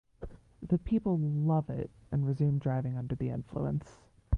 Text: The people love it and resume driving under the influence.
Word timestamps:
The 0.63 0.79
people 0.79 1.19
love 1.19 1.69
it 1.69 1.91
and 2.11 2.25
resume 2.25 2.57
driving 2.57 2.97
under 2.97 3.13
the 3.13 3.29
influence. 3.29 3.99